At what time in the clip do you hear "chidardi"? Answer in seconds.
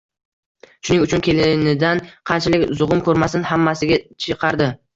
4.29-4.75